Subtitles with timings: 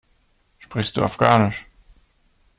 [0.57, 1.67] Sprichst du Afghanisch?